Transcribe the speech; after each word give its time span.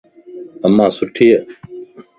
امان 0.65 0.89
سٺي 0.97 1.25
ائي. 1.35 1.41